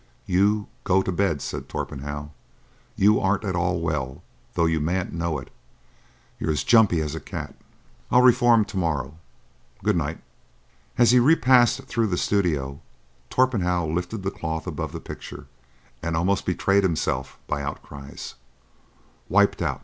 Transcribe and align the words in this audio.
"You—go—to—bed," 0.25 1.43
said 1.43 1.69
Torpenhow. 1.69 2.31
"You 2.95 3.19
aren't 3.19 3.43
at 3.43 3.55
all 3.55 3.79
well, 3.81 4.23
though 4.55 4.65
you 4.65 4.79
mayn't 4.79 5.13
know 5.13 5.37
it. 5.37 5.51
You're 6.39 6.49
as 6.49 6.63
jumpy 6.63 7.01
as 7.01 7.13
a 7.13 7.19
cat." 7.19 7.53
"I 8.09 8.17
reform 8.19 8.65
to 8.65 8.77
morrow. 8.77 9.19
Good 9.83 9.95
night." 9.95 10.19
As 10.97 11.11
he 11.11 11.19
repassed 11.19 11.83
through 11.83 12.07
the 12.07 12.17
studio, 12.17 12.81
Torpenhow 13.29 13.89
lifted 13.93 14.23
the 14.23 14.31
cloth 14.31 14.65
above 14.65 14.91
the 14.91 14.99
picture, 14.99 15.45
and 16.01 16.17
almost 16.17 16.47
betrayed 16.47 16.81
himself 16.81 17.37
by 17.45 17.61
outcries: 17.61 18.33
"Wiped 19.29 19.61
out! 19.61 19.79